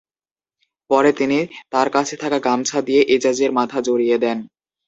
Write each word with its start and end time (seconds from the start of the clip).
পরে 0.89 1.11
তিনি 1.13 1.39
তাঁর 1.71 1.87
কাছে 1.89 2.15
থাকা 2.21 2.37
গামছা 2.39 2.79
দিয়ে 2.87 3.01
এজাজের 3.15 3.51
মাথা 3.59 3.77
জড়িয়ে 3.81 4.17
দেন। 4.23 4.37